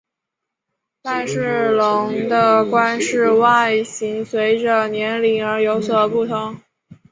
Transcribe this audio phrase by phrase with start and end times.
[1.03, 6.57] 赖氏龙的冠饰外形随者年龄而有所不同。